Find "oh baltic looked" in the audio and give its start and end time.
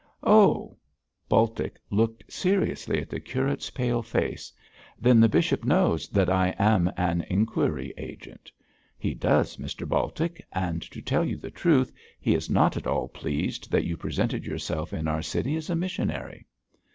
0.23-2.23